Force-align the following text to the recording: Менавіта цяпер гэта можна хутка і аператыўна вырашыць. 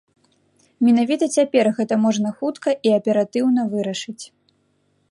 Менавіта 0.87 1.27
цяпер 1.35 1.69
гэта 1.81 1.93
можна 2.07 2.33
хутка 2.41 2.69
і 2.89 2.95
аператыўна 2.99 3.61
вырашыць. 3.77 4.21